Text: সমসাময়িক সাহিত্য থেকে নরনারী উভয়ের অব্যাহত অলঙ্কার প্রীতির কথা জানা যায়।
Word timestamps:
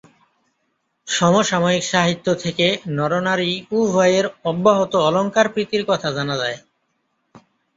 সমসাময়িক 1.07 1.83
সাহিত্য 1.85 2.27
থেকে 2.43 2.67
নরনারী 2.97 3.51
উভয়ের 3.71 4.25
অব্যাহত 4.43 4.93
অলঙ্কার 5.07 5.47
প্রীতির 5.53 5.83
কথা 5.87 6.09
জানা 6.11 6.35
যায়। 6.41 6.57